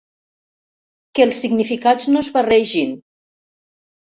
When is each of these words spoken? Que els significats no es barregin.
Que 1.19 1.23
els 1.25 1.41
significats 1.43 2.09
no 2.15 2.25
es 2.27 2.31
barregin. 2.39 2.97